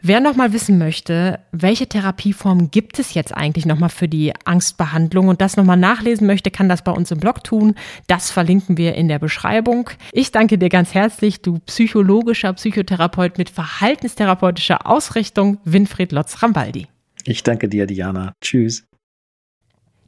Wer 0.01 0.21
nochmal 0.21 0.53
wissen 0.53 0.77
möchte, 0.77 1.39
welche 1.51 1.87
Therapieform 1.87 2.71
gibt 2.71 2.99
es 2.99 3.13
jetzt 3.13 3.35
eigentlich 3.35 3.65
nochmal 3.65 3.89
für 3.89 4.07
die 4.07 4.33
Angstbehandlung 4.45 5.27
und 5.27 5.41
das 5.41 5.57
nochmal 5.57 5.75
nachlesen 5.75 6.25
möchte, 6.25 6.51
kann 6.51 6.69
das 6.69 6.83
bei 6.83 6.91
uns 6.91 7.11
im 7.11 7.19
Blog 7.19 7.43
tun. 7.43 7.75
Das 8.07 8.31
verlinken 8.31 8.77
wir 8.77 8.95
in 8.95 9.09
der 9.09 9.19
Beschreibung. 9.19 9.89
Ich 10.13 10.31
danke 10.31 10.57
dir 10.57 10.69
ganz 10.69 10.93
herzlich, 10.93 11.41
du 11.41 11.59
psychologischer 11.65 12.53
Psychotherapeut 12.53 13.37
mit 13.37 13.49
verhaltenstherapeutischer 13.49 14.87
Ausrichtung, 14.87 15.57
Winfried 15.65 16.13
Lotz-Rambaldi. 16.13 16.87
Ich 17.25 17.43
danke 17.43 17.67
dir, 17.67 17.85
Diana. 17.85 18.31
Tschüss. 18.41 18.85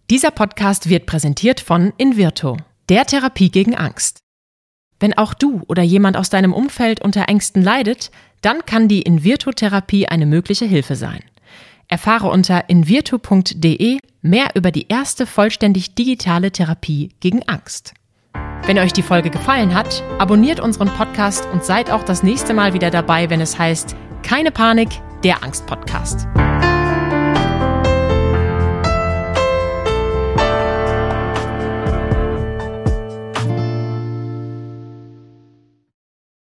Dieser 0.10 0.32
Podcast 0.32 0.89
wird 0.89 1.06
präsentiert 1.06 1.60
von 1.60 1.91
Invirto, 1.97 2.58
der 2.88 3.06
Therapie 3.06 3.51
gegen 3.51 3.75
Angst. 3.75 4.20
Wenn 5.01 5.17
auch 5.17 5.33
du 5.33 5.63
oder 5.67 5.81
jemand 5.81 6.15
aus 6.15 6.29
deinem 6.29 6.53
Umfeld 6.53 7.01
unter 7.01 7.27
Ängsten 7.27 7.63
leidet, 7.63 8.11
dann 8.41 8.65
kann 8.67 8.87
die 8.87 9.01
Invirtu-Therapie 9.01 10.07
eine 10.07 10.27
mögliche 10.27 10.65
Hilfe 10.65 10.95
sein. 10.95 11.21
Erfahre 11.87 12.29
unter 12.29 12.69
invirtu.de 12.69 13.97
mehr 14.21 14.49
über 14.53 14.71
die 14.71 14.87
erste 14.87 15.25
vollständig 15.25 15.95
digitale 15.95 16.51
Therapie 16.51 17.09
gegen 17.19 17.41
Angst. 17.47 17.95
Wenn 18.65 18.77
euch 18.77 18.93
die 18.93 19.01
Folge 19.01 19.31
gefallen 19.31 19.73
hat, 19.73 20.03
abonniert 20.19 20.59
unseren 20.59 20.89
Podcast 20.89 21.47
und 21.51 21.65
seid 21.65 21.89
auch 21.89 22.03
das 22.03 22.21
nächste 22.21 22.53
Mal 22.53 22.75
wieder 22.75 22.91
dabei, 22.91 23.31
wenn 23.31 23.41
es 23.41 23.57
heißt 23.57 23.95
Keine 24.21 24.51
Panik, 24.51 24.89
der 25.23 25.43
Angst-Podcast. 25.43 26.27